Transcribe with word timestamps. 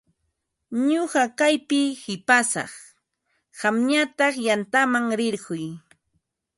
Ñuqa 0.87 1.23
kaypi 1.39 1.79
qipasaq, 2.01 2.71
qamñataq 3.59 4.33
yantaman 4.45 5.05
rirquy. 5.19 5.65